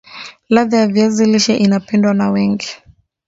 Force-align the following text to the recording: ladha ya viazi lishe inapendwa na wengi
ladha 0.49 0.77
ya 0.77 0.87
viazi 0.87 1.25
lishe 1.25 1.55
inapendwa 1.57 2.13
na 2.13 2.31
wengi 2.31 2.67